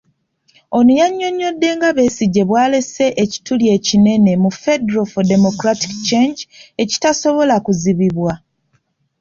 Ono 0.77 0.91
yannyonnyodde 0.99 1.67
nga 1.75 1.89
Besigye 1.97 2.43
bw'alese 2.49 3.05
ekituli 3.23 3.65
ekinene 3.75 4.31
mu 4.43 4.51
Federal 4.63 5.05
for 5.11 5.23
Democratic 5.33 5.91
Change 6.07 6.39
ekitasobola 6.83 7.55
kuzibibwa. 7.65 8.33